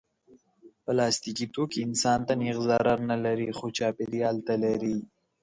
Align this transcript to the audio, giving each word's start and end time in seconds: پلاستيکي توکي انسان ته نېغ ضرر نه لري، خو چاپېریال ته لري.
پلاستيکي 0.85 1.45
توکي 1.53 1.79
انسان 1.87 2.19
ته 2.27 2.33
نېغ 2.41 2.57
ضرر 2.69 2.99
نه 3.11 3.17
لري، 3.25 3.49
خو 3.57 3.65
چاپېریال 3.77 4.35
ته 4.47 4.53
لري. 4.63 4.97